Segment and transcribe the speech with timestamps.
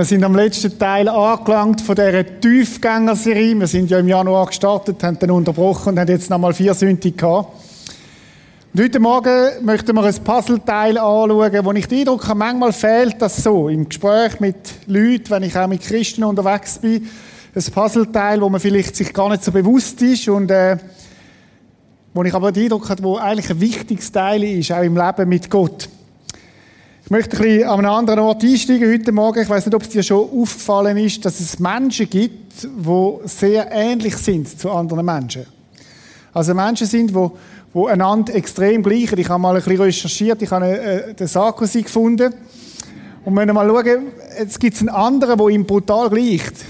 [0.00, 3.54] Wir sind am letzten Teil angelangt von dieser Tiefgängerserie.
[3.60, 7.14] Wir sind ja im Januar gestartet, haben dann unterbrochen und haben jetzt nochmal vier Sünden
[7.14, 7.52] gehabt.
[8.72, 13.20] Und heute Morgen möchten wir ein Puzzleteil anschauen, wo ich den Eindruck habe, manchmal fehlt
[13.20, 17.06] das so im Gespräch mit Leuten, wenn ich auch mit Christen unterwegs bin.
[17.54, 20.78] Ein Puzzleteil, wo man vielleicht sich gar nicht so bewusst ist und äh,
[22.14, 25.28] wo ich aber den Eindruck habe, wo eigentlich ein wichtiges Teil ist, auch im Leben
[25.28, 25.90] mit Gott.
[27.10, 29.42] Ich möchte ein bisschen an einem anderen Ort einsteigen heute Morgen.
[29.42, 33.68] Ich weiß nicht, ob es dir schon aufgefallen ist, dass es Menschen gibt, die sehr
[33.72, 35.44] ähnlich sind zu anderen Menschen.
[36.32, 37.30] Also Menschen sind, die,
[37.74, 39.18] die einander extrem gleichen.
[39.18, 42.32] Ich habe mal ein bisschen recherchiert, ich habe äh, den Sarkozy gefunden.
[43.24, 46.54] Und wenn wir mal schauen, jetzt gibt es einen anderen, der ihm brutal gleicht.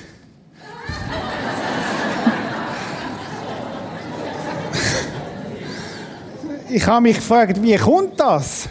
[6.71, 8.71] ich habe mich gefragt, wie kommt das?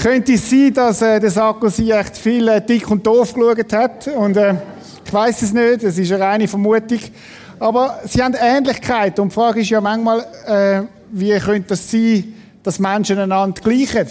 [0.00, 4.06] Könnte es sein, dass äh, der Sarkozy echt viel äh, dick und doof geschaut hat?
[4.06, 4.54] Und äh,
[5.04, 7.00] ich weiß es nicht, das ist eine reine Vermutung.
[7.58, 9.18] Aber sie haben Ähnlichkeit.
[9.18, 12.32] Und die Frage ist ja manchmal, äh, wie könnte es das sein,
[12.62, 14.06] dass Menschen einander gleichen?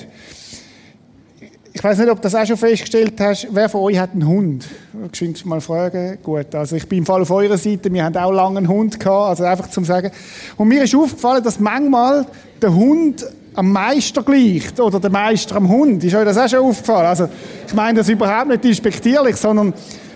[1.71, 3.47] Ich weiß nicht, ob du das auch schon festgestellt hast.
[3.49, 4.67] Wer von euch hat einen Hund?
[5.13, 6.17] Ich mal fragen.
[6.21, 7.93] Gut, also ich bin im Fall auf eurer Seite.
[7.93, 10.11] Wir haben auch lange einen Hund gehabt, also einfach zum sagen.
[10.57, 12.25] Und mir ist aufgefallen, dass manchmal
[12.61, 13.25] der Hund
[13.57, 16.03] am Meister gleicht oder der Meister am Hund.
[16.03, 17.07] Ist euch das auch schon aufgefallen?
[17.07, 17.27] Also,
[17.65, 19.73] ich meine das überhaupt nicht despektierlich, sondern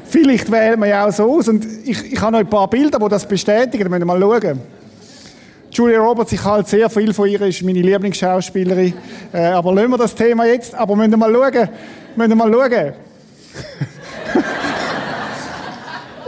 [0.07, 1.47] vielleicht wählt man ja auch so aus.
[1.47, 3.83] Und ich, ich habe noch ein paar Bilder, die das bestätigen.
[3.83, 4.59] Da müssen wir mal schauen.
[5.71, 8.93] Julia Roberts, ich halte sehr viel von ihr, ist meine Lieblingsschauspielerin.
[9.33, 10.75] Äh, aber lassen wir das Thema jetzt.
[10.75, 11.69] Aber müssen wir mal schauen.
[12.15, 12.93] Müssen wir mal schauen.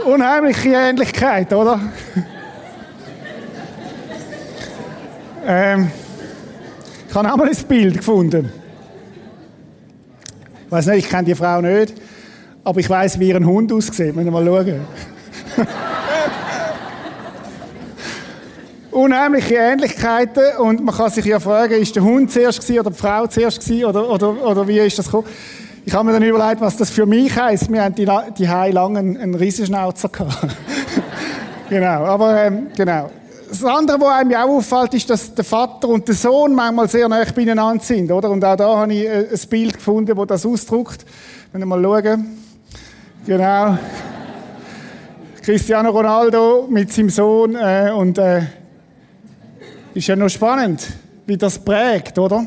[0.12, 1.78] Unheimliche Ähnlichkeit, oder?
[5.46, 5.92] ähm,
[7.14, 8.50] ich habe auch mal ein Bild gefunden.
[10.66, 11.94] Ich weiß nicht, ich kenne die Frau nicht,
[12.64, 14.16] aber ich weiß, wie ihr Hund aussieht.
[14.16, 14.80] Müssen wir mal schauen.
[18.90, 22.98] Unheimliche Ähnlichkeiten und man kann sich ja fragen, ist der Hund zuerst gewesen oder die
[22.98, 25.28] Frau zuerst gewesen oder, oder, oder wie ist das gekommen?
[25.84, 27.70] Ich habe mir dann überlegt, was das für mich heisst.
[27.70, 30.10] Wir haben die, die lang einen, einen Riesenschnauzer
[31.70, 33.08] genau, aber ähm, genau.
[33.48, 37.08] Das andere, was einem auch auffällt, ist, dass der Vater und der Sohn manchmal sehr
[37.08, 38.30] nah beieinander sind, oder?
[38.30, 41.04] Und auch da habe ich äh, ein Bild gefunden, das das ausdrückt.
[41.52, 42.38] Wenn wir mal schauen.
[43.26, 43.78] Genau.
[45.42, 48.42] Cristiano Ronaldo mit seinem Sohn äh, und äh,
[49.94, 50.86] ist ja noch spannend,
[51.26, 52.46] wie das prägt, oder?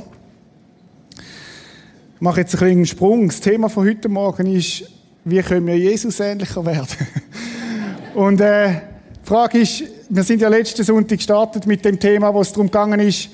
[2.15, 3.27] Ich mache jetzt einen Sprung.
[3.27, 4.83] Das Thema von heute Morgen ist,
[5.23, 6.87] wie können wir Jesus ähnlicher werden?
[8.15, 8.81] und äh,
[9.23, 12.67] die Frage ist, wir sind ja letzten Sonntag gestartet mit dem Thema, wo es darum
[12.67, 13.29] gegangen ist,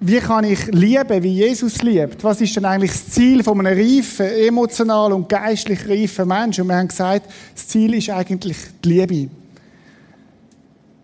[0.00, 2.22] wie kann ich lieben, wie Jesus liebt?
[2.22, 6.62] Was ist denn eigentlich das Ziel von einem reifen, emotional und geistlich reifen Menschen?
[6.62, 9.30] Und wir haben gesagt, das Ziel ist eigentlich die Liebe.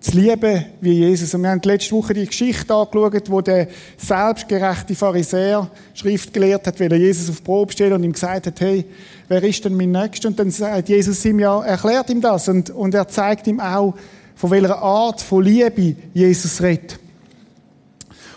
[0.04, 1.34] Das Lieben wie Jesus.
[1.34, 6.78] Und wir haben letzte Woche die Geschichte angeschaut, wo der selbstgerechte Pharisäer Schrift gelehrt hat,
[6.80, 8.84] weil er Jesus auf die Probe stellt und ihm gesagt hat, hey,
[9.28, 10.28] wer ist denn mein Nächster?
[10.28, 13.94] Und dann sagt Jesus ihm ja, erklärt ihm das und, und er zeigt ihm auch,
[14.40, 16.98] von welcher Art von Liebe Jesus redet.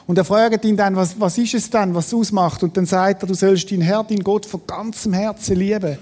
[0.06, 2.62] Und er fragt ihn dann, was, was ist es dann, was es ausmacht?
[2.62, 5.98] Und dann sagt er, du sollst deinen Herr, deinen Gott von ganzem Herzen lieben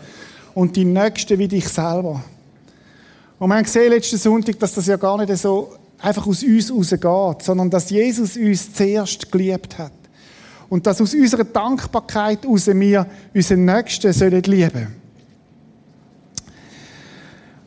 [0.55, 2.23] und deinen Nächsten wie dich selber.
[3.37, 6.71] Und wir haben gesehen letzten Sonntag, dass das ja gar nicht so einfach aus uns
[6.73, 9.91] rausgeht, sondern dass Jesus uns zuerst geliebt hat.
[10.67, 13.05] Und dass aus unserer Dankbarkeit heraus wir
[13.35, 14.95] unseren Nächsten sollen lieben.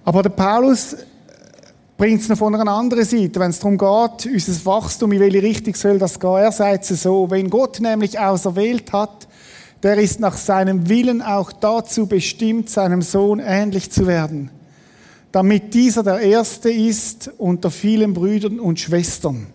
[0.05, 0.97] Aber der Paulus
[1.97, 5.43] bringt es noch von einer anderen Seite, wenn es darum geht, unser Wachstum, in welche
[5.43, 6.31] Richtung soll das gehen.
[6.31, 9.29] Er sagt es so, wenn Gott nämlich auserwählt hat,
[9.83, 14.51] der ist nach seinem Willen auch dazu bestimmt, seinem Sohn ähnlich zu werden,
[15.31, 19.47] damit dieser der Erste ist unter vielen Brüdern und Schwestern.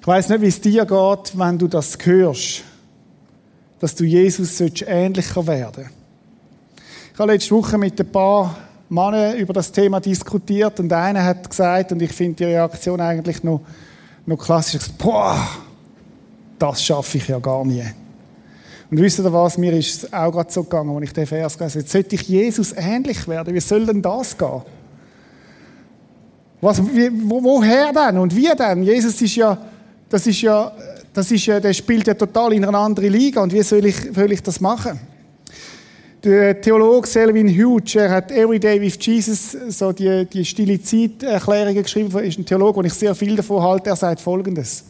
[0.00, 2.62] Ich weiß nicht, wie es dir geht, wenn du das hörst,
[3.80, 5.90] dass du Jesus ähnlicher werden sollst.
[7.12, 8.56] Ich habe letzte Woche mit ein paar
[8.88, 13.42] Männer über das Thema diskutiert und einer hat gesagt, und ich finde die Reaktion eigentlich
[13.42, 13.60] noch,
[14.24, 15.36] noch klassisch, boah,
[16.58, 17.84] das schaffe ich ja gar nie.
[18.90, 21.58] Und wisst ihr was, mir ist es auch gerade so gegangen, als ich den Vers
[21.58, 21.80] gelesen habe.
[21.80, 23.52] Jetzt sollte ich Jesus ähnlich werden.
[23.52, 24.62] Wie soll denn das gehen?
[26.60, 28.82] Was, wie, wo, woher denn und wie denn?
[28.84, 29.58] Jesus ist ja,
[30.08, 30.72] das ist ja,
[31.12, 33.42] das ist ja, der spielt ja total in eine andere Liga.
[33.42, 35.00] Und wie soll ich, soll ich das machen?
[36.24, 41.82] Der Theologe Selwyn Huge, er hat Every Day with Jesus, so die, die stille Zeiterklärungen
[41.82, 43.90] geschrieben, ist ein Theologe, und ich sehr viel davon halte.
[43.90, 44.84] Er sagt Folgendes.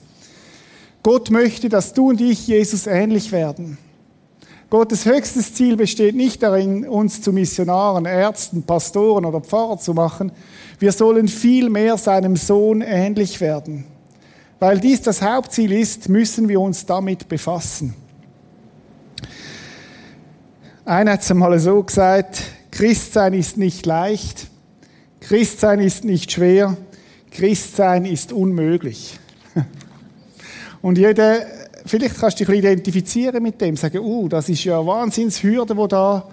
[1.02, 3.76] Gott möchte, dass du und ich Jesus ähnlich werden.
[4.70, 10.32] Gottes höchstes Ziel besteht nicht darin, uns zu Missionaren, Ärzten, Pastoren oder Pfarrer zu machen.
[10.78, 13.84] Wir sollen vielmehr seinem Sohn ähnlich werden.
[14.58, 17.94] Weil dies das Hauptziel ist, müssen wir uns damit befassen.
[20.88, 24.46] Einer hat es einmal so gesagt, Christsein ist nicht leicht,
[25.18, 26.76] Christsein ist nicht schwer,
[27.32, 29.18] Christsein ist unmöglich.
[30.82, 31.40] Und jeder,
[31.84, 34.86] vielleicht kannst du dich ein bisschen identifizieren mit dem, sagen, uh, das ist ja eine
[34.86, 36.24] Wahnsinnshürde, wo da,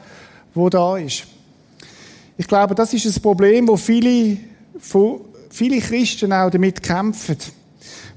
[0.53, 1.23] wo da ist.
[2.38, 4.38] Ich glaube, das ist ein Problem, wo viele,
[5.50, 7.38] viele Christen auch damit kämpfen.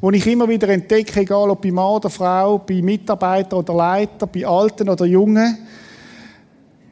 [0.02, 4.26] Wo ich immer wieder entdecke, egal ob bei Mann oder Frau, bei Mitarbeitern oder Leiter,
[4.26, 5.66] bei Alten oder Jungen,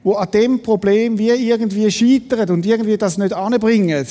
[0.04, 4.06] wo an dem Problem wie irgendwie scheitern und irgendwie das nicht anbringen.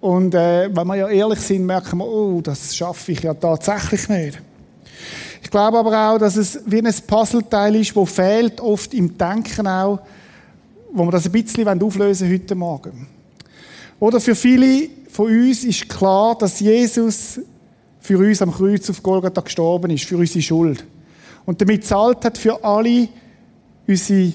[0.00, 4.08] Und äh, wenn wir ja ehrlich sind, merken wir, oh, das schaffe ich ja tatsächlich
[4.08, 4.40] nicht.
[5.42, 9.66] Ich glaube aber auch, dass es wie ein Puzzleteil ist, wo fehlt oft im Denken
[9.66, 10.00] auch,
[10.92, 13.08] wo wir das ein bisschen auflösen heute Morgen.
[13.98, 17.40] Oder für viele von uns ist klar, dass Jesus
[18.00, 20.84] für uns am Kreuz auf Golgatha gestorben ist, für unsere Schuld.
[21.44, 23.08] Und damit zahlt hat für alle
[23.88, 24.32] unsere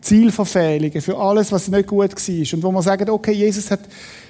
[0.00, 2.54] Zielverfehlungen, für alles, was nicht gut war.
[2.54, 3.80] Und wo man sagt, okay, Jesus hat,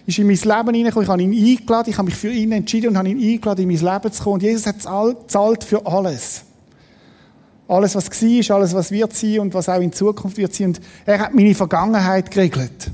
[0.07, 2.89] ist in mein Leben hineingekommen, ich habe ihn eingeladen, ich habe mich für ihn entschieden
[2.91, 4.35] und habe ihn eingeladen, in mein Leben zu kommen.
[4.35, 4.83] Und Jesus hat
[5.31, 6.45] zahlt für alles.
[7.69, 10.69] Alles, was war, alles, was wird sein und was auch in Zukunft wird sein.
[10.69, 12.91] Und er hat meine Vergangenheit geregelt.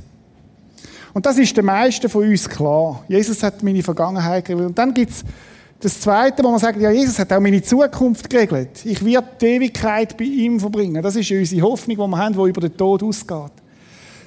[1.15, 3.03] Und das ist den meisten von uns klar.
[3.09, 4.69] Jesus hat meine Vergangenheit geregelt.
[4.69, 5.25] Und dann gibt's
[5.81, 8.85] das Zweite, wo man sagt, ja, Jesus hat auch meine Zukunft geregelt.
[8.85, 11.03] Ich werde die Ewigkeit bei ihm verbringen.
[11.03, 13.53] Das ist unsere Hoffnung, die wir haben, die über den Tod ausgeht.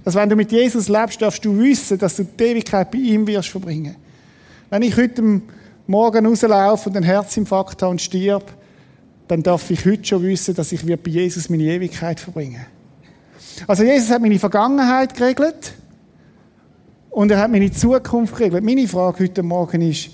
[0.04, 3.25] Dass wenn du mit Jesus lebst, darfst du wissen, dass du die Ewigkeit bei ihm
[3.25, 3.96] wirst verbringen.
[4.69, 5.42] Wenn ich heute
[5.88, 8.54] Morgen rauslaufe und einen Herzinfarkt habe und stirb,
[9.28, 12.66] dann darf ich heute schon wissen, dass ich bei Jesus meine Ewigkeit verbringen
[13.68, 15.74] Also Jesus hat meine Vergangenheit geregelt
[17.10, 18.63] und er hat meine Zukunft geregelt.
[18.63, 20.12] Meine Frage heute Morgen ist,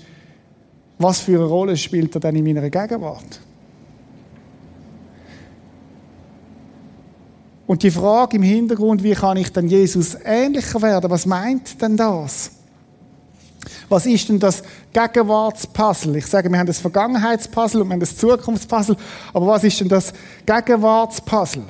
[0.98, 3.40] was für eine Rolle spielt er denn in meiner Gegenwart?
[7.66, 11.10] Und die Frage im Hintergrund, wie kann ich denn Jesus ähnlicher werden?
[11.10, 12.52] Was meint denn das?
[13.88, 14.62] Was ist denn das
[14.92, 16.18] Gegenwartspuzzle?
[16.18, 18.96] Ich sage, wir haben das Vergangenheitspuzzle und wir haben das Zukunftspuzzle.
[19.32, 20.12] Aber was ist denn das
[20.44, 21.64] Gegenwartspuzzle?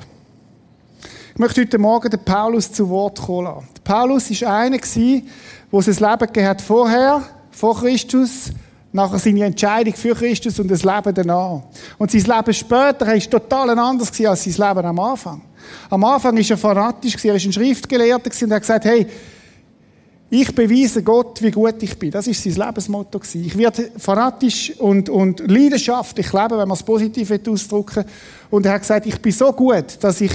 [1.33, 3.67] Ich möchte heute Morgen den Paulus zu Wort kommen lassen.
[3.83, 5.23] Paulus war einer, der sein
[5.71, 8.51] Leben gehabt vorher, vor Christus,
[8.97, 11.61] nachher seine Entscheidung für Christus und das Leben danach.
[11.97, 15.41] Und sein Leben später war total anders als sein Leben am Anfang.
[15.89, 19.07] Am Anfang war er fanatisch, er war ein Schriftgelehrter und hat gesagt, hey,
[20.29, 22.11] ich beweise Gott, wie gut ich bin.
[22.11, 23.21] Das war sein Lebensmotto.
[23.33, 28.03] Ich werde fanatisch und, und leidenschaftlich leben, wenn man es positiv ausdrücken
[28.49, 30.33] Und er hat gesagt, ich bin so gut, dass ich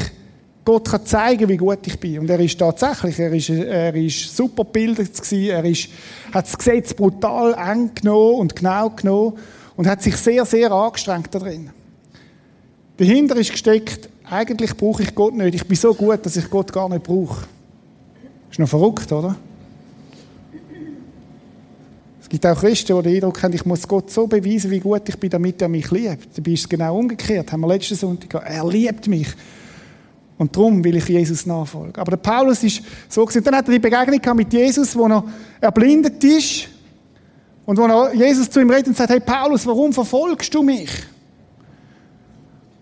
[0.64, 2.20] Gott kann zeigen, wie gut ich bin.
[2.20, 5.88] Und er ist tatsächlich, er ist, er ist super gebildet gewesen, er ist,
[6.32, 9.38] hat das Gesetz brutal eng genommen und genau genommen
[9.76, 11.70] und hat sich sehr, sehr angestrengt darin.
[12.96, 15.54] Dahinter ist gesteckt, eigentlich brauche ich Gott nicht.
[15.54, 17.44] Ich bin so gut, dass ich Gott gar nicht brauche.
[18.50, 19.34] Ist noch verrückt, oder?
[22.20, 25.08] Es gibt auch Christen, die den Eindruck haben, ich muss Gott so beweisen, wie gut
[25.08, 26.38] ich bin, damit er mich liebt.
[26.38, 27.50] Dabei ist es genau umgekehrt.
[27.50, 28.48] Haben wir letzten Sonntag gesagt.
[28.48, 29.28] Er liebt mich.
[30.42, 31.94] Und darum will ich Jesus nachfolgen.
[31.94, 33.44] Aber der Paulus ist so gewesen.
[33.44, 35.22] Dann hat er die Begegnung mit Jesus, wo er
[35.60, 36.66] erblindet ist.
[37.64, 40.90] Und wo er Jesus zu ihm redet und sagt, hey Paulus, warum verfolgst du mich?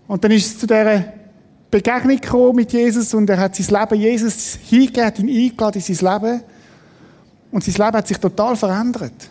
[0.07, 1.13] Und dann ist es zu dieser
[1.69, 6.13] Begegnung gekommen mit Jesus und er hat sein Leben Jesus hingegeben, ihn eingeladen in sein
[6.13, 6.41] Leben.
[7.51, 9.29] Und sein Leben hat sich total verändert.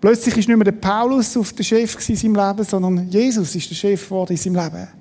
[0.00, 3.70] Plötzlich ist nicht mehr der Paulus auf der Chef in seinem Leben, sondern Jesus ist
[3.70, 4.99] der Chef geworden in seinem Leben.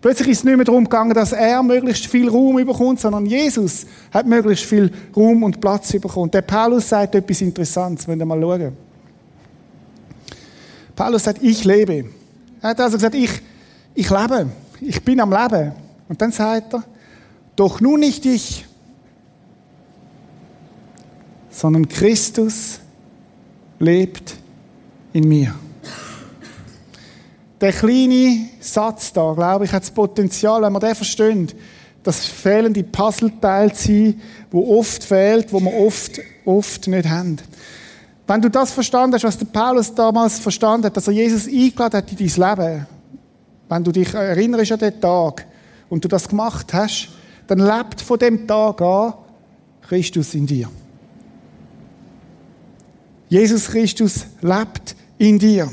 [0.00, 3.84] Plötzlich ist es nicht mehr darum gegangen, dass er möglichst viel Raum bekommt, sondern Jesus
[4.12, 6.30] hat möglichst viel Raum und Platz bekommen.
[6.30, 8.76] Der Paulus sagt etwas Interessantes, wenn wir mal schauen.
[10.94, 12.04] Paulus sagt, ich lebe.
[12.60, 13.30] Er hat also gesagt, ich,
[13.94, 14.48] ich lebe.
[14.80, 15.72] Ich bin am Leben.
[16.08, 16.84] Und dann sagt er,
[17.56, 18.64] doch nun nicht ich,
[21.50, 22.78] sondern Christus
[23.80, 24.36] lebt
[25.12, 25.54] in mir.
[27.60, 31.48] Der kleine Satz da, glaube ich, hat das Potenzial, wenn wir den verstehen,
[32.02, 37.38] das fehlende Puzzleteil zu sein, wo oft fehlt, wo wir oft, oft nicht haben.
[38.26, 41.96] Wenn du das verstanden hast, was der Paulus damals verstanden hat, dass er Jesus eingeladen
[41.96, 42.86] hat in dein Leben,
[43.68, 45.46] wenn du dich erinnerst an den Tag
[45.88, 47.08] und du das gemacht hast,
[47.46, 49.14] dann lebt von dem Tag an
[49.88, 50.68] Christus in dir.
[53.28, 55.70] Jesus Christus lebt in dir.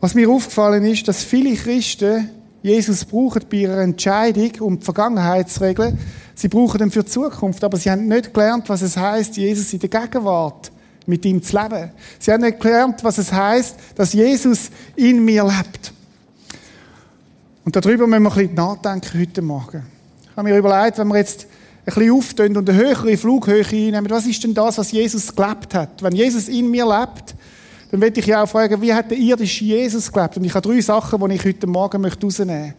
[0.00, 2.30] Was mir aufgefallen ist, dass viele Christen
[2.66, 5.96] Jesus brauchen bei ihrer Entscheidung, um die Vergangenheit zu regeln.
[6.34, 9.72] Sie brauchen ihn für die Zukunft, aber sie haben nicht gelernt, was es heißt, Jesus
[9.72, 10.72] in der Gegenwart
[11.06, 11.92] mit ihm zu leben.
[12.18, 15.92] Sie haben nicht gelernt, was es heißt, dass Jesus in mir lebt.
[17.64, 19.86] Und darüber müssen wir ein bisschen nachdenken heute Morgen.
[20.22, 21.46] Ich habe mir überlegt, wenn wir jetzt
[21.86, 25.72] ein bisschen auftun und eine höhere Flughöhe einnehmen, was ist denn das, was Jesus gelebt
[25.72, 26.02] hat?
[26.02, 27.36] Wenn Jesus in mir lebt,
[27.90, 30.36] dann möchte ich ja auch fragen, wie hat der irdische Jesus gelebt?
[30.36, 32.76] Und ich habe drei Sachen, die ich heute Morgen möchte rausnehmen möchte.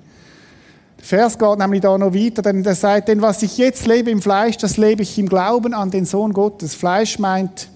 [0.98, 4.10] Der Vers geht nämlich da noch weiter, denn er sagt, denn was ich jetzt lebe
[4.10, 6.74] im Fleisch, das lebe ich im Glauben an den Sohn Gottes.
[6.74, 7.70] Fleisch meint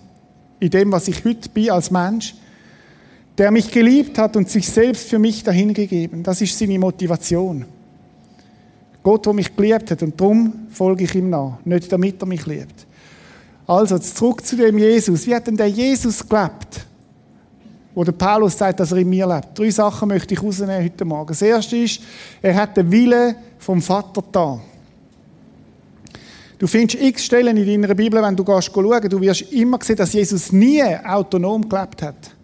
[0.59, 2.35] in dem, was ich heute bin als Mensch,
[3.37, 6.23] der mich geliebt hat und sich selbst für mich dahingegeben.
[6.23, 7.65] Das ist seine Motivation.
[9.03, 12.45] Gott, der mich geliebt hat und darum folge ich ihm nach, nicht damit er mich
[12.45, 12.85] liebt.
[13.65, 15.25] Also, zurück zu dem Jesus.
[15.25, 16.85] Wie hat denn der Jesus gelebt?
[17.93, 19.57] Wo der Paulus sagt, dass er in mir lebt.
[19.57, 21.27] Drei Sachen möchte ich rausnehmen heute Morgen.
[21.27, 22.01] Das erste ist,
[22.41, 24.59] er hat den Willen vom Vater da.
[26.57, 29.95] Du findest x Stellen in deiner Bibel, wenn du gehst schauen, du wirst immer sehen,
[29.95, 32.35] dass Jesus nie autonom gelebt hat.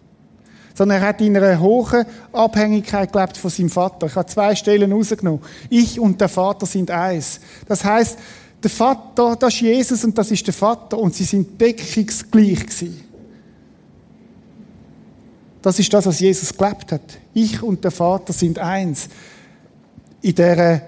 [0.74, 4.08] Sondern er hat in einer hohen Abhängigkeit gelebt von seinem Vater.
[4.08, 5.40] Ich habe zwei Stellen rausgenommen.
[5.70, 7.40] Ich und der Vater sind eins.
[7.68, 8.18] Das heißt,
[8.60, 13.07] der Vater, das ist Jesus und das ist der Vater und sie sind deckungsgleich gewesen.
[15.68, 17.02] Das ist das, was Jesus gelebt hat.
[17.34, 19.06] Ich und der Vater sind eins.
[20.22, 20.82] In der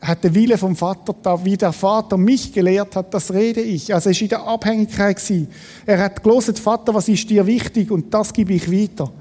[0.00, 3.94] hat der Wille vom Vater da, wie der Vater mich gelehrt hat, das rede ich.
[3.94, 5.46] Also er war in der Abhängigkeit gewesen.
[5.86, 7.88] Er hat gelesen, Vater, was ist dir wichtig?
[7.92, 9.12] Und das gebe ich weiter.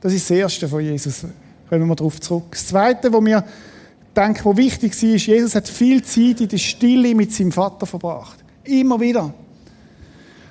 [0.00, 1.26] Das ist das Erste von Jesus.
[1.68, 2.46] Kommen wir darauf zurück.
[2.52, 3.44] Das Zweite, wo mir
[4.16, 7.84] denke, wo wichtig war, ist, Jesus hat viel Zeit in der Stille mit seinem Vater
[7.84, 8.38] verbracht.
[8.64, 9.34] Immer wieder.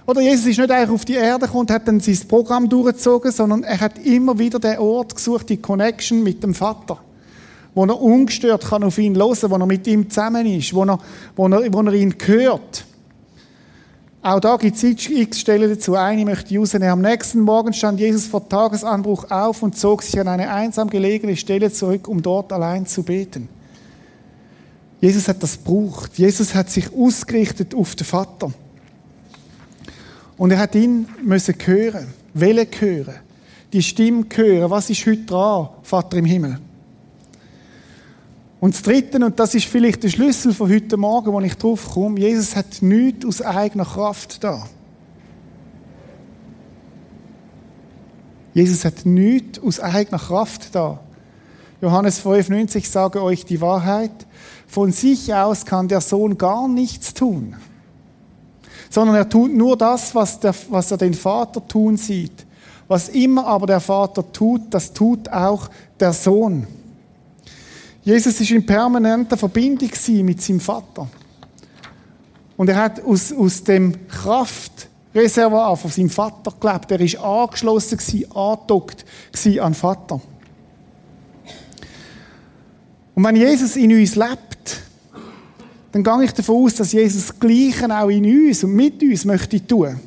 [0.07, 3.31] Oder Jesus ist nicht einfach auf die Erde gekommen und hat dann sein Programm durchgezogen,
[3.31, 7.00] sondern er hat immer wieder den Ort gesucht, die Connection mit dem Vater.
[7.74, 11.00] Wo er ungestört kann auf ihn hören, wo er mit ihm zusammen ist, wo er,
[11.35, 12.85] wo er, wo er ihn hört.
[14.21, 15.95] Auch da gibt es x Stellen dazu.
[15.95, 16.89] Eine möchte ich rausnehmen.
[16.89, 21.35] Am nächsten Morgen stand Jesus vor Tagesanbruch auf und zog sich an eine einsam gelegene
[21.35, 23.50] Stelle zurück, um dort allein zu beten.
[25.01, 26.17] Jesus hat das gebraucht.
[26.17, 28.51] Jesus hat sich ausgerichtet auf den Vater.
[30.38, 33.15] Und er hat ihn müssen hören, Welle hören,
[33.72, 34.70] die Stimme hören.
[34.70, 36.60] Was ist heute dran, Vater im Himmel?
[38.60, 41.92] Und das Dritte, und das ist vielleicht der Schlüssel von heute Morgen, wo ich drauf
[41.94, 44.68] komme, Jesus hat nichts aus eigener Kraft da.
[48.54, 51.00] Jesus hat nichts aus eigener Kraft da.
[51.82, 54.25] Johannes 5,90 sage euch die Wahrheit.
[54.65, 57.56] Von sich aus kann der Sohn gar nichts tun
[58.89, 62.46] sondern er tut nur das, was, der, was er den Vater tun sieht.
[62.88, 66.68] Was immer aber der Vater tut, das tut auch der Sohn.
[68.04, 69.89] Jesus ist in permanenter Verbindung
[70.24, 71.08] mit seinem Vater.
[72.56, 76.92] Und er hat aus, aus dem Kraftreservoir von seinem Vater gelebt.
[76.92, 78.00] Er ist angeschlossen,
[78.34, 79.06] angedockt
[79.60, 80.22] an Vater.
[83.15, 84.82] Und wenn Jesus in uns lebt,
[85.95, 89.23] dann gehe ich davon aus, dass Jesus das Gleiche auch in uns und mit uns
[89.23, 89.97] möchte tun.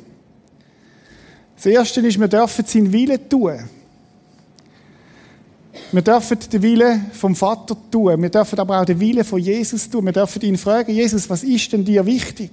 [1.55, 3.57] Das Erste ist, wir dürfen seinen Willen tun.
[5.91, 8.21] Wir dürfen den Willen vom Vater tun.
[8.21, 10.05] Wir dürfen aber auch den Willen von Jesus tun.
[10.05, 12.51] Wir dürfen ihn fragen, Jesus, was ist denn dir wichtig?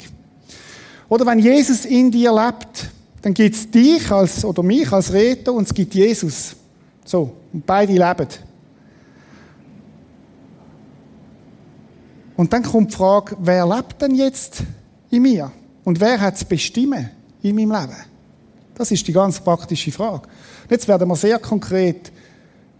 [1.11, 2.89] Oder wenn Jesus in dir lebt,
[3.21, 6.57] dann gibt es dich als, oder mich als Retter und es gibt Jesus.
[7.05, 7.33] So.
[7.53, 8.46] Und beide leben.
[12.37, 14.63] Und dann kommt die Frage, wer lebt denn jetzt
[15.11, 15.51] in mir?
[15.85, 17.11] Und wer hat es bestimmen
[17.43, 17.97] in meinem Leben?
[18.75, 20.29] Das ist die ganz praktische Frage.
[20.69, 22.13] Jetzt werden wir sehr konkret.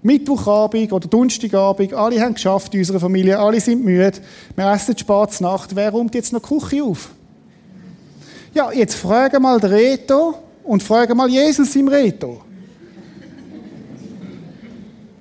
[0.03, 4.13] Mittwochabend oder Donnerstagabend, alle haben geschafft in unserer Familie, alle sind müde,
[4.55, 7.11] wir essen spät Nacht, wer räumt jetzt noch die Küche auf?
[8.55, 12.41] Ja, jetzt frage mal den Reto und frage mal Jesus im Reto.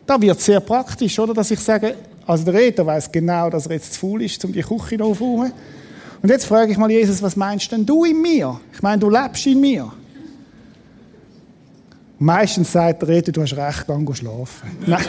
[0.06, 1.34] Da wird sehr praktisch, oder?
[1.34, 1.96] Dass ich sage,
[2.28, 5.54] also der Reto weiß genau, dass er jetzt zu faul ist, um die Küche aufzuräumen.
[6.22, 8.60] Und jetzt frage ich mal Jesus, was meinst denn du in mir?
[8.74, 9.92] Ich meine, du lebst in mir.
[12.18, 14.78] Meistens sagt der Rede, du hast recht, geh schlafen.
[14.88, 15.06] Nein.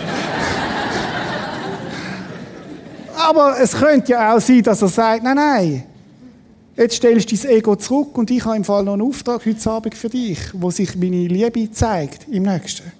[3.16, 5.84] Aber es könnte ja auch sein, dass er sagt, nein, nein,
[6.76, 9.70] jetzt stellst du dein Ego zurück und ich habe im Fall noch einen Auftrag heute
[9.70, 12.92] Abend für dich, wo sich meine Liebe zeigt im Nächsten.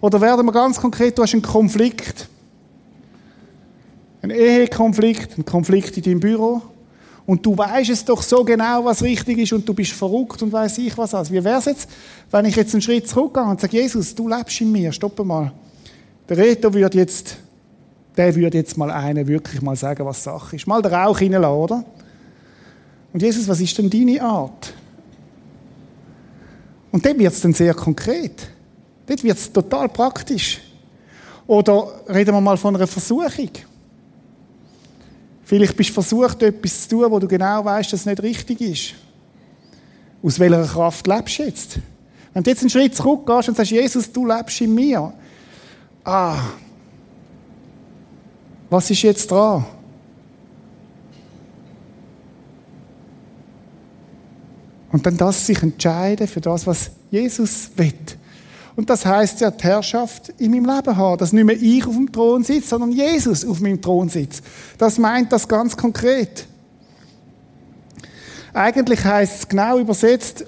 [0.00, 2.28] Oder werden wir ganz konkret, du hast einen Konflikt.
[4.22, 6.62] Ein Ehekonflikt, ein Konflikt in deinem Büro.
[7.26, 10.52] Und du weißt es doch so genau, was richtig ist und du bist verrückt und
[10.52, 11.30] weiß ich was alles.
[11.30, 11.88] Wie wäre es jetzt,
[12.30, 15.52] wenn ich jetzt einen Schritt zurückgehe und sage, Jesus, du lebst in mir, stopp mal.
[16.28, 17.36] Der Reto würde jetzt,
[18.16, 20.66] der würde jetzt mal einen wirklich mal sagen, was Sache ist.
[20.66, 21.84] Mal den Rauch reinlassen, oder?
[23.12, 24.72] Und Jesus, was ist denn deine Art?
[26.90, 28.48] Und dann wird es dann sehr konkret.
[29.06, 30.60] Dort wird es total praktisch.
[31.46, 33.50] Oder reden wir mal von einer Versuchung.
[35.44, 38.60] Vielleicht bist du versucht, etwas zu tun, wo du genau weißt, dass es nicht richtig
[38.60, 38.94] ist.
[40.22, 41.78] Aus welcher Kraft lebst du jetzt?
[42.32, 45.12] Wenn du jetzt einen Schritt zurückgehst und sagst, Jesus, du lebst in mir.
[46.04, 46.38] Ah,
[48.70, 49.66] was ist jetzt dran?
[54.90, 57.92] Und dann das sich entscheiden für das, was Jesus will.
[58.74, 61.18] Und das heißt ja, die Herrschaft in meinem Leben haben.
[61.18, 64.42] Dass nicht mehr ich auf dem Thron sitze, sondern Jesus auf meinem Thron sitzt.
[64.78, 66.46] Das meint das ganz konkret.
[68.54, 70.44] Eigentlich heißt es genau übersetzt,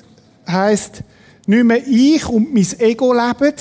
[0.47, 1.02] heißt
[1.47, 3.54] nicht mehr ich und mein Ego leben,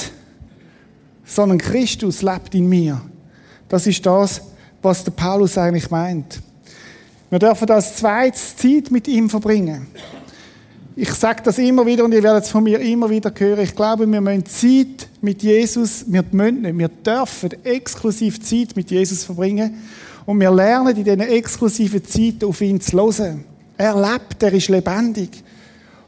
[1.26, 3.02] sondern Christus lebt in mir.
[3.70, 4.42] Das ist das,
[4.82, 6.42] was der Paulus eigentlich meint.
[7.30, 9.88] Wir dürfen als zweites Zeit mit ihm verbringen.
[10.96, 13.62] Ich sage das immer wieder und ihr werdet es von mir immer wieder hören.
[13.62, 18.92] Ich glaube, wir müssen Zeit mit Jesus, wir müssen nicht, wir dürfen exklusiv Zeit mit
[18.92, 19.76] Jesus verbringen.
[20.26, 23.44] Und wir lernen in diesen exklusiven Zeiten auf ihn zu hören.
[23.76, 25.44] Er lebt, er ist lebendig.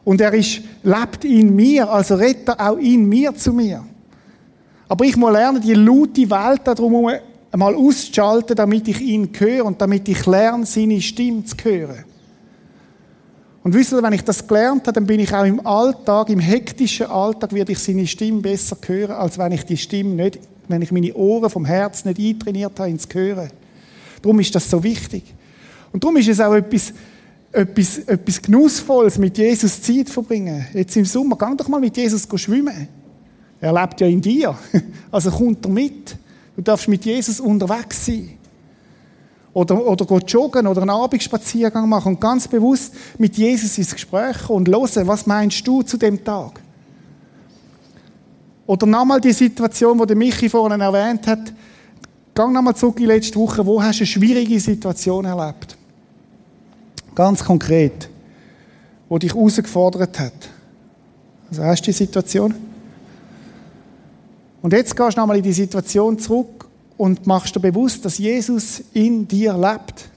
[0.04, 3.84] Und er ist, lebt in mir, also redet er auch in mir zu mir.
[4.88, 7.20] Aber ich muss lernen, die laute Welt da drumherum
[7.52, 12.06] einmal auszuschalten, damit ich ihn höre und damit ich lerne, seine Stimme zu hören.
[13.66, 16.38] Und wisst ihr, wenn ich das gelernt habe, dann bin ich auch im Alltag, im
[16.38, 20.84] hektischen Alltag, werde ich seine Stimme besser hören, als wenn ich die Stimme nicht, wenn
[20.84, 23.50] ich meine Ohren vom Herz nicht eintrainiert habe, ins Hören.
[24.22, 25.24] Darum ist das so wichtig.
[25.92, 26.94] Und darum ist es auch etwas,
[27.52, 30.68] etwas, etwas Genussvolles, mit Jesus Zeit verbringen.
[30.72, 32.88] Jetzt im Sommer, geh doch mal mit Jesus schwimmen.
[33.60, 34.56] Er lebt ja in dir.
[35.10, 36.16] Also kommt er mit.
[36.56, 38.30] Du darfst mit Jesus unterwegs sein.
[39.56, 44.50] Oder, oder go joggen oder einen Abendspaziergang machen und ganz bewusst mit Jesus ins Gespräch
[44.50, 46.60] und hören, was meinst du zu dem Tag?
[48.68, 51.54] Oder nochmal die Situation, die Michi vorhin erwähnt hat.
[52.34, 53.66] Gang nochmal zurück in die letzte Woche.
[53.66, 55.78] Wo hast du eine schwierige Situation erlebt?
[57.16, 58.10] Ganz konkret.
[59.08, 60.50] Wo dich herausgefordert hat.
[61.50, 62.54] Also hast du die Situation?
[64.62, 66.65] Und jetzt gehst du nochmal in die Situation zurück
[66.98, 70.10] und machst dir bewusst, dass Jesus in dir lebt.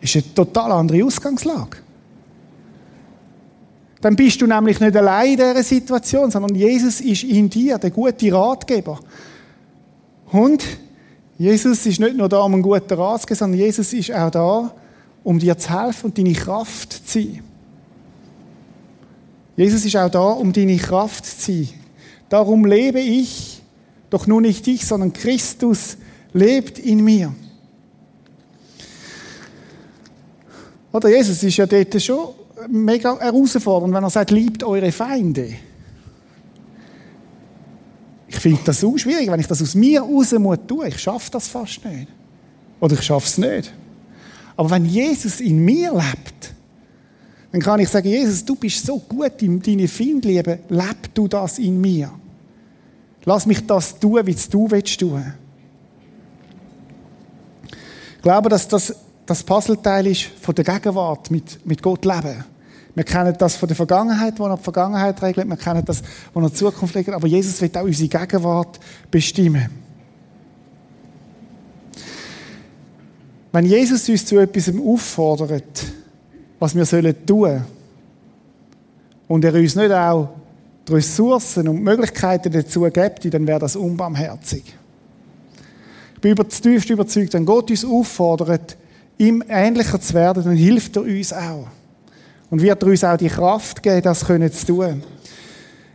[0.00, 1.78] Ist eine total andere Ausgangslage.
[4.00, 7.90] Dann bist du nämlich nicht allein in dieser Situation, sondern Jesus ist in dir, der
[7.90, 9.00] gute Ratgeber.
[10.30, 10.64] Und
[11.36, 14.30] Jesus ist nicht nur da, um einen guten Rat zu geben, sondern Jesus ist auch
[14.30, 14.72] da,
[15.24, 17.42] um dir zu helfen und deine Kraft zu sein.
[19.56, 21.68] Jesus ist auch da, um deine Kraft zu sein.
[22.28, 23.62] Darum lebe ich,
[24.10, 25.96] doch nur nicht ich, sondern Christus
[26.32, 27.34] lebt in mir.
[30.92, 32.30] Oder Jesus ist ja dort schon
[32.68, 35.54] mega herausfordernd, wenn er sagt, liebt eure Feinde.
[38.26, 40.86] Ich finde das so schwierig, wenn ich das aus mir raus muss tun.
[40.86, 42.08] Ich schaffe das fast nicht.
[42.80, 43.72] Oder ich schaffe es nicht.
[44.56, 46.37] Aber wenn Jesus in mir lebt,
[47.52, 51.58] dann kann ich sagen, Jesus, du bist so gut in deine Findliebe, leb du das
[51.58, 52.10] in mir.
[53.24, 55.32] Lass mich das tun, wie es du willst tun.
[58.16, 58.94] Ich glaube, dass das
[59.28, 62.44] das Puzzleteil ist von der Gegenwart mit, mit Gott leben.
[62.94, 65.46] Wir kennen das von der Vergangenheit, wo er die Vergangenheit regelt.
[65.46, 67.14] Wir kennen das, wo er die Zukunft regelt.
[67.14, 68.80] Aber Jesus wird auch unsere Gegenwart
[69.10, 69.68] bestimmen.
[73.52, 75.84] Wenn Jesus uns zu etwas auffordert,
[76.58, 77.64] was wir sollen tun,
[79.28, 80.30] und er uns nicht auch
[80.88, 84.64] die Ressourcen und die Möglichkeiten dazu gibt, dann wäre das unbarmherzig.
[86.14, 88.76] Ich bin tiefst überzeugt, wenn Gott uns auffordert,
[89.18, 91.66] ihm ähnlicher zu werden, dann hilft er uns auch.
[92.50, 95.02] Und wird er uns auch die Kraft geben, das zu tun.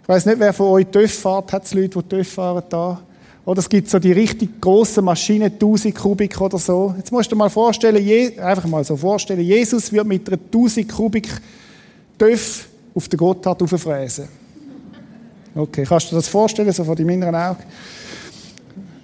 [0.03, 1.51] Ich weiß nicht, wer von euch TÜV fährt.
[1.51, 3.01] Hat es Leute, die TÜV fahren da?
[3.45, 6.93] Oder es gibt so die richtig grossen Maschinen, 1000 Kubik oder so.
[6.97, 10.89] Jetzt musst du dir mal vorstellen, einfach mal so vorstellen, Jesus wird mit einer 1000
[10.89, 11.27] Kubik
[12.17, 14.29] Töff auf den Gotthard auffräsen.
[15.55, 17.59] Okay, kannst du dir das vorstellen, so vor deinem inneren Auge?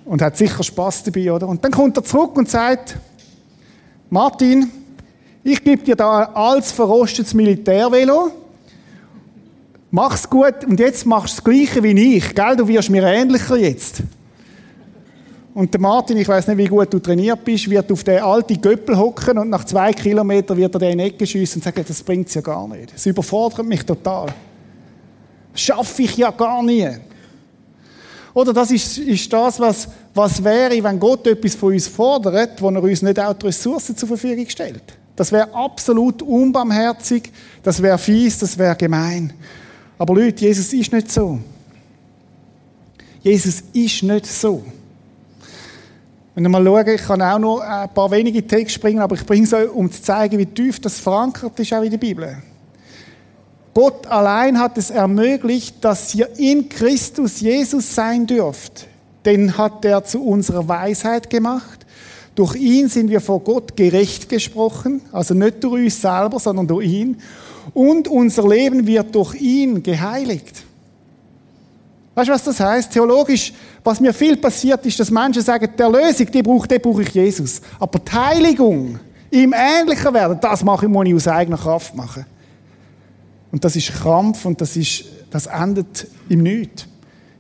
[0.05, 1.47] Und hat sicher Spaß dabei, oder?
[1.47, 2.97] Und dann kommt er zurück und sagt,
[4.09, 4.71] Martin,
[5.43, 8.31] ich gebe dir da ein altes, verrostetes Militärvelo.
[9.91, 12.55] Mach's gut und jetzt machst du das Gleiche wie ich, gell?
[12.55, 14.03] Du wirst mir ähnlicher jetzt.
[15.59, 18.61] Und der Martin, ich weiß nicht, wie gut du trainiert bist, wird auf den alten
[18.61, 21.83] Göppel hocken und nach zwei Kilometern wird er den in die Ecke schiessen und sagen,
[21.85, 22.93] das bringt's ja gar nicht.
[22.93, 24.27] Das überfordert mich total.
[25.51, 26.87] Das schaffe ich ja gar nie.
[28.33, 32.69] Oder das ist, ist das, was, was wäre, wenn Gott etwas von uns fordert, wo
[32.69, 34.83] er uns nicht auch die Ressourcen zur Verfügung stellt.
[35.13, 39.33] Das wäre absolut unbarmherzig, das wäre fies, das wäre gemein.
[39.97, 41.37] Aber Leute, Jesus ist nicht so.
[43.21, 44.63] Jesus ist nicht so.
[46.39, 49.25] Wenn wir mal schauen, ich kann auch nur ein paar wenige Texte bringen, aber ich
[49.25, 52.37] bringe es euch, um zu zeigen, wie tief das verankert ist auch in der Bibel.
[53.73, 58.87] Gott allein hat es ermöglicht, dass ihr in Christus Jesus sein dürft.
[59.25, 61.85] Den hat er zu unserer Weisheit gemacht.
[62.35, 66.87] Durch ihn sind wir vor Gott gerecht gesprochen, also nicht durch uns selber, sondern durch
[66.87, 67.17] ihn.
[67.73, 70.63] Und unser Leben wird durch ihn geheiligt.
[72.19, 72.91] Weißt du, was das heißt?
[72.91, 77.01] Theologisch, was mir viel passiert, ist, dass Menschen sagen, der Lösung, die brauche, die brauche
[77.01, 77.61] ich Jesus.
[77.79, 78.99] Aber die Heiligung,
[79.31, 82.25] ihm ähnlicher werden, das mache ich, muss ich aus eigener Kraft machen.
[83.53, 86.87] Und das ist Krampf und das ist, das endet im Nichts.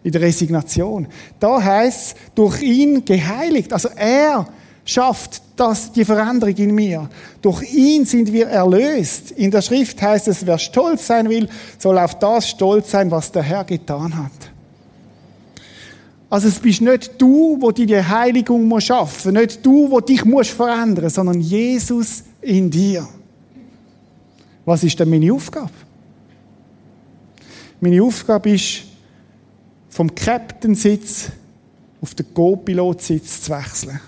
[0.01, 1.09] In der Resignation.
[1.41, 3.73] Da heißt es, durch ihn geheiligt.
[3.73, 4.47] Also er
[4.85, 7.09] schafft das, die Veränderung in mir.
[7.41, 9.31] Durch ihn sind wir erlöst.
[9.31, 13.29] In der Schrift heißt es, wer stolz sein will, soll auf das stolz sein, was
[13.29, 14.48] der Herr getan hat.
[16.29, 20.51] Also es bist nicht du, wo die Heiligung muss schaffen, nicht du, wo dich musst
[20.51, 23.07] verändern, sondern Jesus in dir.
[24.63, 25.71] Was ist denn meine Aufgabe?
[27.81, 28.83] Meine Aufgabe ist,
[29.89, 31.29] vom Captain-Sitz
[32.01, 33.99] auf den Co-Pilot-Sitz zu wechseln.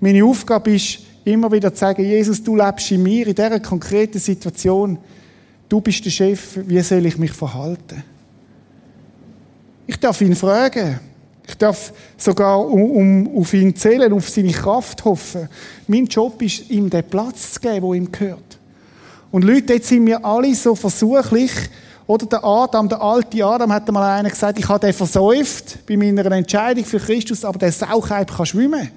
[0.00, 4.18] Meine Aufgabe ist, immer wieder zu sagen, Jesus, du lebst in mir, in dieser konkreten
[4.18, 4.96] Situation.
[5.68, 8.02] Du bist der Chef, wie soll ich mich verhalten?
[9.86, 11.00] Ich darf ihn fragen.
[11.48, 15.48] Ich darf sogar um, um, auf ihn zählen, auf seine Kraft hoffen.
[15.86, 18.58] Mein Job ist, ihm den Platz zu geben, wo ihm gehört.
[19.30, 21.52] Und Leute, jetzt sind wir alle so versuchlich,
[22.06, 25.96] oder der Adam, der alte Adam, hat mal einer gesagt, ich habe den versäuft bei
[25.96, 28.90] meiner Entscheidung für Christus, aber der Sauchheib kann schwimmen.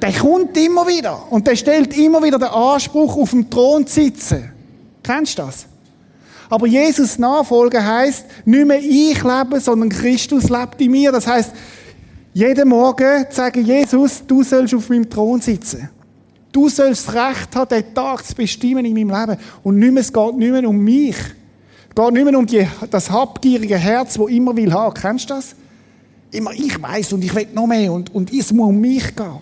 [0.00, 4.02] der kommt immer wieder und der stellt immer wieder den Anspruch, auf dem Thron zu
[4.02, 4.50] sitzen.
[5.02, 5.66] Kennst du das?
[6.52, 11.10] Aber Jesus Nachfolger heißt nicht mehr ich lebe, sondern Christus lebt in mir.
[11.10, 11.50] Das heißt,
[12.34, 15.88] jeden Morgen sagen Jesus, du sollst auf meinem Thron sitzen.
[16.52, 19.40] Du sollst das Recht haben, den Tag zu bestimmen in meinem Leben.
[19.62, 21.16] Und nicht mehr, es geht nicht mehr um mich.
[21.16, 24.92] Es geht nicht mehr um die, das habgierige Herz, das immer will haben.
[24.92, 25.54] Kennst du das?
[26.32, 29.40] Immer ich weiß und ich will noch mehr und, und es muss um mich gehen.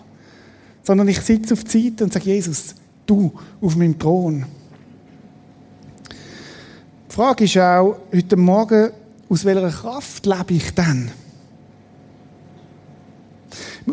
[0.81, 2.73] Sondern ich sitze auf die Seite und sage, Jesus,
[3.05, 4.45] du auf meinem Thron.
[7.11, 8.89] Die Frage ist auch heute Morgen,
[9.27, 11.11] aus welcher Kraft lebe ich denn?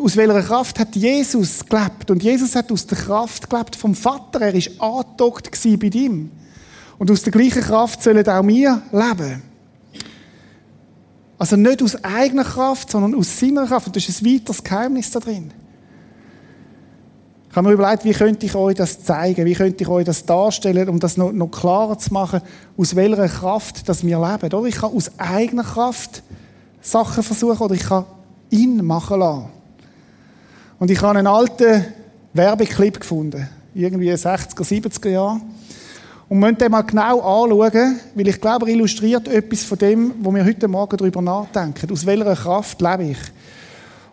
[0.01, 2.13] Aus welcher Kraft hat Jesus gelebt?
[2.13, 4.41] Und Jesus hat aus der Kraft gelebt vom Vater.
[4.43, 5.51] Er war angedockt
[5.81, 6.31] bei ihm.
[6.97, 9.43] Und aus der gleichen Kraft sollen auch wir leben.
[11.39, 13.89] Also nicht aus eigener Kraft, sondern aus seiner Kraft.
[13.89, 15.51] Und das ist ein weiteres Geheimnis da drin.
[17.59, 20.89] Habe mir überlegt, wie könnte ich euch das zeigen, wie könnte ich euch das darstellen,
[20.89, 22.41] um das noch, noch klarer zu machen,
[22.77, 24.55] aus welcher Kraft das wir leben.
[24.55, 26.23] Oder ich kann aus eigener Kraft
[26.81, 28.05] Sachen versuchen oder ich kann
[28.51, 29.47] ihn machen lassen.
[30.79, 31.85] Und ich habe einen alten
[32.33, 35.41] Werbeclip gefunden, irgendwie 60er, 70er Jahre.
[36.29, 40.33] Und müssen den mal genau anschauen, weil ich glaube, er illustriert etwas von dem, wo
[40.33, 41.91] wir heute Morgen darüber nachdenken.
[41.91, 43.19] Aus welcher Kraft lebe ich?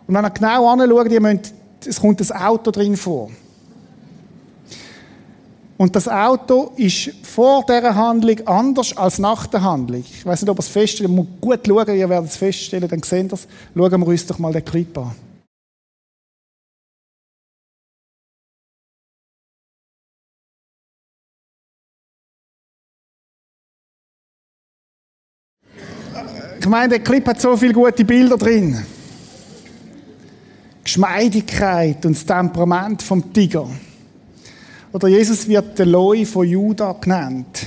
[0.08, 3.30] Und wenn ihr genau anschaut, ihr müsst es kommt das Auto drin vor.
[5.78, 10.00] Und das Auto ist vor dieser Handlung anders als nach der Handlung.
[10.00, 11.10] Ich weiß nicht, ob ihr es feststellt.
[11.10, 13.46] Ihr müsst gut schauen, ihr werdet es feststellen, dann seht ihr es.
[13.74, 15.14] Schauen wir uns doch mal den Clip an.
[26.58, 28.84] Ich meine, der Clip hat so viele gute Bilder drin.
[30.86, 33.66] Geschmeidigkeit und das Temperament vom Tiger.
[34.92, 37.66] Oder Jesus wird der Loi von Juda genannt.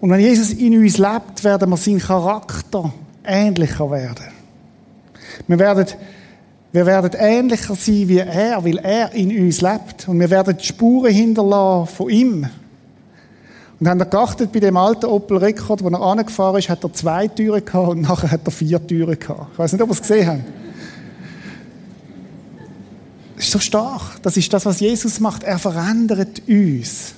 [0.00, 2.92] Und wenn Jesus in uns lebt, werden wir seinen Charakter
[3.24, 4.26] ähnlicher werden.
[5.48, 5.86] Wir werden,
[6.70, 10.06] wir werden ähnlicher sein wie er, weil er in uns lebt.
[10.06, 12.46] Und wir werden die Spuren hinterlassen von ihm.
[13.80, 16.92] Und haben ihr geachtet, bei dem alten Opel Rekord, wo er angefahren ist, hat er
[16.92, 19.48] zwei Türen gehabt und nachher hat er vier Türen gehabt.
[19.52, 20.67] Ich weiß nicht, ob ihr es gesehen habt.
[23.38, 24.20] Das ist so stark.
[24.22, 25.44] Das ist das, was Jesus macht.
[25.44, 27.14] Er verändert uns.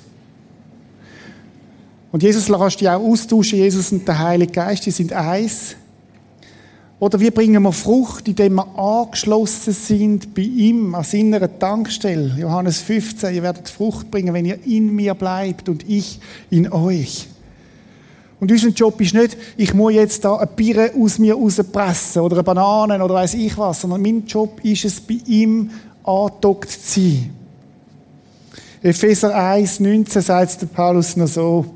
[2.12, 5.76] Und Jesus lässt dich auch austauschen, Jesus und der Heilige Geist, die sind eins.
[6.98, 12.34] Oder wie bringen wir Frucht, indem wir angeschlossen sind bei ihm, an seiner Tankstelle.
[12.36, 17.28] Johannes 15, ihr werdet Frucht bringen, wenn ihr in mir bleibt und ich in euch.
[18.40, 22.36] Und unser Job ist nicht, ich muss jetzt da eine Birne aus mir rauspressen oder
[22.36, 25.70] eine Banane oder weiß ich was, sondern mein Job ist es, bei ihm
[26.04, 27.30] angedockt zu sein.
[28.82, 31.66] Epheser 1, 19 sagt der Paulus noch so,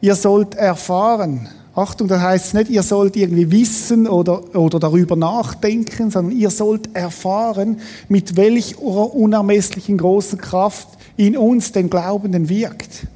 [0.00, 6.10] ihr sollt erfahren, Achtung, das heißt nicht, ihr sollt irgendwie wissen oder, oder darüber nachdenken,
[6.10, 13.06] sondern ihr sollt erfahren, mit welch unermesslichen großen Kraft in uns, den Glaubenden, wirkt.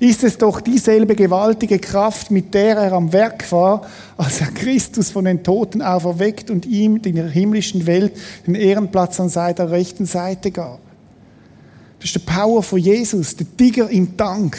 [0.00, 3.82] Ist es doch dieselbe gewaltige Kraft, mit der er am Werk war,
[4.16, 9.18] als er Christus von den Toten auferweckt und ihm in der himmlischen Welt den Ehrenplatz
[9.18, 10.78] an seiner rechten Seite gab.
[11.98, 14.56] Das ist die Power von Jesus, der Tiger im Tank.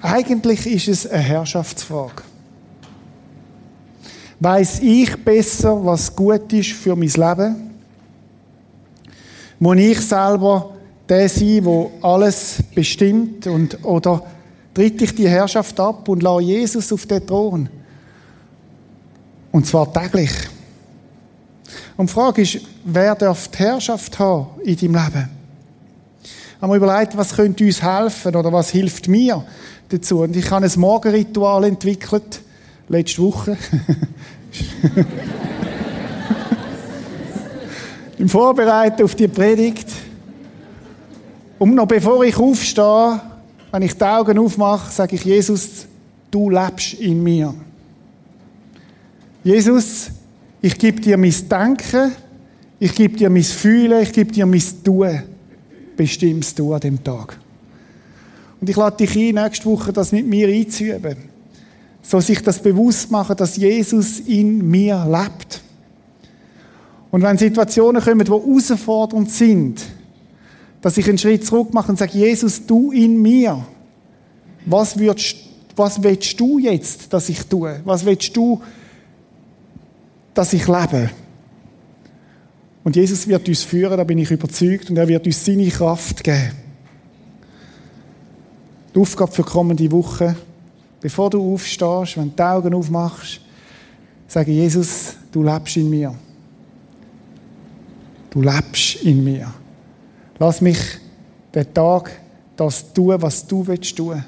[0.00, 2.22] Eigentlich ist es eine Herrschaftsfrage.
[4.38, 7.70] Weiß ich besser, was gut ist für mein Leben?
[9.60, 10.71] Muss ich selber
[11.12, 13.46] der sein, der alles bestimmt?
[13.46, 14.22] Und, oder
[14.74, 17.68] tritt ich die Herrschaft ab und lasse Jesus auf den Thron?
[19.50, 20.32] Und zwar täglich.
[21.96, 25.28] Und die Frage ist, wer darf die Herrschaft haben in deinem Leben?
[26.60, 29.44] Haben wir überlegt, was könnte uns helfen oder was hilft mir?
[29.92, 30.20] dazu.
[30.20, 32.40] Und ich habe ein Morgenritual entwickelt,
[32.88, 33.56] letzte Woche.
[38.18, 39.88] Im Vorbereiten auf die Predigt.
[41.62, 43.20] Und noch bevor ich aufstehe,
[43.70, 45.86] wenn ich die Augen aufmache, sage ich, Jesus,
[46.28, 47.54] du lebst in mir.
[49.44, 50.10] Jesus,
[50.60, 52.16] ich gebe dir mein Denken,
[52.80, 55.22] ich gebe dir mein Fühlen, ich gebe dir mein Tun.
[55.96, 57.38] Bestimmst du an dem Tag.
[58.60, 61.16] Und ich lade dich ein, nächste Woche das mit mir einzuüben.
[62.02, 65.60] So sich das bewusst machen, dass Jesus in mir lebt.
[67.12, 69.80] Und wenn Situationen kommen, die herausfordernd sind,
[70.82, 73.64] dass ich einen Schritt zurück mache und sage, Jesus, du in mir.
[74.66, 75.36] Was, würdest,
[75.76, 77.80] was willst du jetzt, dass ich tue?
[77.84, 78.60] Was willst du,
[80.34, 81.10] dass ich lebe?
[82.84, 86.24] Und Jesus wird uns führen, da bin ich überzeugt, und er wird uns seine Kraft
[86.24, 86.50] geben.
[88.92, 90.34] Die Aufgabe für die kommende Woche,
[91.00, 93.40] bevor du aufstehst, wenn du die Augen aufmachst,
[94.26, 96.12] sage Jesus, du lebst in mir.
[98.30, 99.61] Du lebst in mir.
[100.42, 100.98] Lass mich
[101.54, 102.10] den Tag
[102.56, 104.24] das tun, was du willst tun.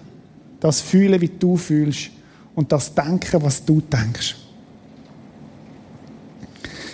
[0.60, 2.10] Das fühlen, wie du fühlst.
[2.54, 4.36] Und das denken, was du denkst.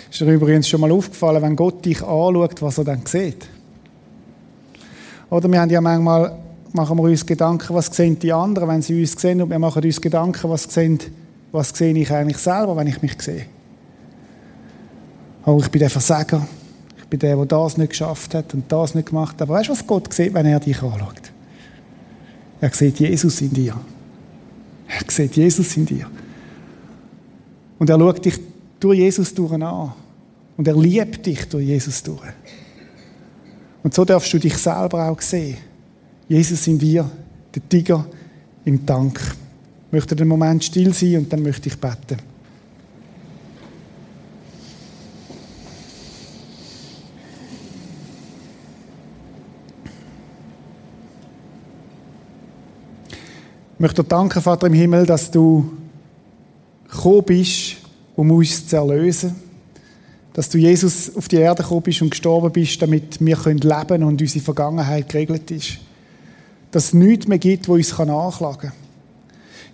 [0.09, 3.47] Ist dir übrigens schon mal aufgefallen, wenn Gott dich anschaut, was er dann sieht?
[5.29, 6.35] Oder wir haben ja manchmal
[6.73, 9.83] machen wir uns Gedanken, was sehen die anderen, wenn sie uns sehen, und wir machen
[9.83, 10.97] uns Gedanken, was, sehen,
[11.51, 13.45] was sehe ich eigentlich selber, wenn ich mich sehe.
[15.45, 16.47] Oh, ich bin der Versager.
[17.11, 19.41] Bin der, der das nicht geschafft hat und das nicht gemacht hat.
[19.41, 21.21] Aber weißt du, was Gott sieht, wenn er dich anschaut?
[22.61, 23.75] Er sieht Jesus in dir.
[24.87, 26.07] Er sieht Jesus in dir.
[27.77, 28.39] Und er schaut dich
[28.79, 29.91] durch Jesus durch an.
[30.55, 32.21] Und er liebt dich durch Jesus durch.
[33.83, 35.57] Und so darfst du dich selber auch sehen.
[36.29, 37.11] Jesus in dir,
[37.53, 38.05] der Tiger
[38.63, 39.19] im Tank.
[39.87, 42.30] Ich möchte einen Moment still sein und dann möchte ich beten.
[53.81, 55.71] Möchte dir danken, Vater im Himmel, dass du
[56.89, 57.77] gekommen bist,
[58.15, 59.35] um uns zu erlösen.
[60.33, 64.03] Dass du Jesus auf die Erde gekommen bist und gestorben bist, damit wir leben können
[64.03, 65.79] und unsere Vergangenheit geregelt ist
[66.71, 68.71] dass es nichts mehr gibt, wo uns anklagen kann.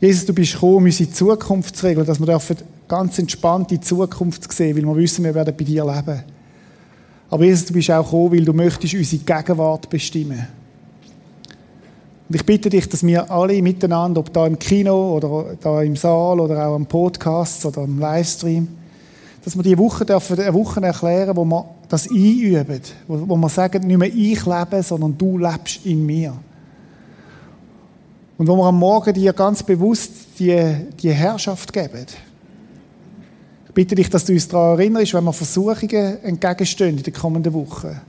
[0.02, 3.80] Jesus, du bist gekommen, um unsere Zukunft zu regeln, dass wir dürfen ganz entspannt die
[3.80, 6.24] Zukunft sehen, weil wir wissen, wir werden bei dir leben.
[7.30, 10.48] Aber Jesus, du bist auch gekommen, weil du möchtest unsere Gegenwart bestimmen.
[12.30, 15.96] Und ich bitte dich, dass wir alle miteinander, ob da im Kino oder da im
[15.96, 18.68] Saal oder auch am Podcast oder am Livestream,
[19.44, 23.48] dass wir diese Woche dürfen, eine Woche erklären, wo wir das einüben, wo, wo wir
[23.48, 26.34] sagen, nicht mehr ich lebe, sondern du lebst in mir.
[28.38, 32.06] Und wo wir am Morgen dir ganz bewusst die, die Herrschaft geben.
[33.68, 37.54] Ich bitte dich, dass du uns daran erinnerst, wenn wir Versuchungen entgegenstehen in den kommenden
[37.54, 38.02] Wochen.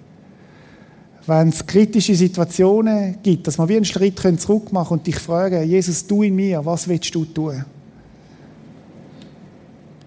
[1.28, 5.62] Wenn es kritische Situationen gibt, dass wir wie einen Schritt zurück machen und dich fragen,
[5.68, 7.66] Jesus, du in mir, was willst du tun?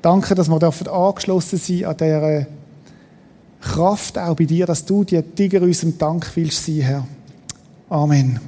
[0.02, 2.48] Danke, dass wir angeschlossen sein an dieser
[3.62, 7.08] Kraft auch bei dir, dass du dir Tiger unserem Dank willst sein, Herr.
[7.88, 8.40] Amen.